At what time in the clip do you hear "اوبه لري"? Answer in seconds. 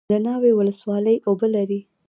1.27-1.79